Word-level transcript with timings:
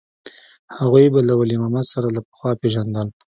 هغوى 0.77 1.05
به 1.13 1.21
له 1.27 1.33
ولي 1.39 1.55
محمد 1.61 1.85
سره 1.93 2.07
له 2.15 2.21
پخوا 2.27 2.51
پېژندل. 2.61 3.07